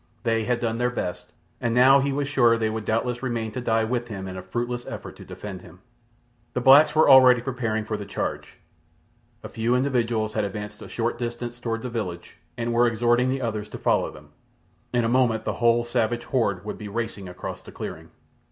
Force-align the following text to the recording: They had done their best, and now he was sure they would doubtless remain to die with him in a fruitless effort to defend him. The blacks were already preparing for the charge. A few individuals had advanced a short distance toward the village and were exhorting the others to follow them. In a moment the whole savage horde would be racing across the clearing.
They 0.23 0.45
had 0.45 0.59
done 0.59 0.79
their 0.79 0.89
best, 0.89 1.31
and 1.61 1.75
now 1.75 1.99
he 1.99 2.11
was 2.11 2.27
sure 2.27 2.57
they 2.57 2.71
would 2.71 2.85
doubtless 2.85 3.21
remain 3.21 3.51
to 3.51 3.61
die 3.61 3.83
with 3.83 4.07
him 4.07 4.27
in 4.27 4.35
a 4.35 4.41
fruitless 4.41 4.87
effort 4.87 5.15
to 5.17 5.23
defend 5.23 5.61
him. 5.61 5.77
The 6.53 6.59
blacks 6.59 6.95
were 6.95 7.07
already 7.07 7.39
preparing 7.39 7.85
for 7.85 7.97
the 7.97 8.05
charge. 8.07 8.57
A 9.43 9.47
few 9.47 9.75
individuals 9.75 10.33
had 10.33 10.43
advanced 10.43 10.81
a 10.81 10.89
short 10.89 11.19
distance 11.19 11.59
toward 11.59 11.83
the 11.83 11.89
village 11.91 12.37
and 12.57 12.73
were 12.73 12.87
exhorting 12.87 13.29
the 13.29 13.43
others 13.43 13.69
to 13.69 13.77
follow 13.77 14.09
them. 14.09 14.29
In 14.91 15.03
a 15.03 15.07
moment 15.07 15.45
the 15.45 15.53
whole 15.61 15.83
savage 15.83 16.23
horde 16.23 16.65
would 16.65 16.79
be 16.79 16.87
racing 16.87 17.29
across 17.29 17.61
the 17.61 17.71
clearing. 17.71 18.09